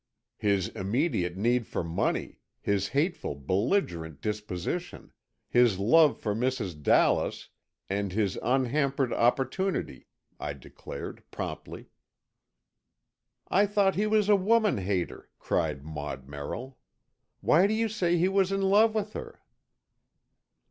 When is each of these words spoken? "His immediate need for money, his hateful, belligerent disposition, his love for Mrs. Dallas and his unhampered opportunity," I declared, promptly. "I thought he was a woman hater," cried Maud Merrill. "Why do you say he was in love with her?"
"His 0.39 0.69
immediate 0.69 1.37
need 1.37 1.67
for 1.67 1.83
money, 1.83 2.39
his 2.59 2.87
hateful, 2.87 3.35
belligerent 3.35 4.19
disposition, 4.19 5.11
his 5.47 5.77
love 5.77 6.17
for 6.19 6.33
Mrs. 6.33 6.81
Dallas 6.81 7.49
and 7.87 8.11
his 8.11 8.35
unhampered 8.41 9.13
opportunity," 9.13 10.07
I 10.39 10.53
declared, 10.53 11.21
promptly. 11.29 11.91
"I 13.47 13.67
thought 13.67 13.93
he 13.93 14.07
was 14.07 14.27
a 14.27 14.35
woman 14.35 14.79
hater," 14.79 15.29
cried 15.37 15.83
Maud 15.83 16.27
Merrill. 16.27 16.79
"Why 17.41 17.67
do 17.67 17.75
you 17.75 17.87
say 17.87 18.17
he 18.17 18.27
was 18.27 18.51
in 18.51 18.63
love 18.63 18.95
with 18.95 19.13
her?" 19.13 19.43